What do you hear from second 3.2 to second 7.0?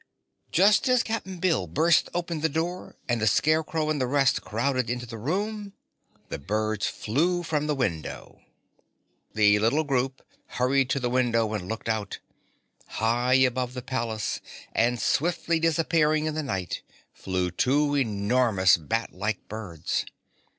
the Scarecrow and the rest crowded into the room, the birds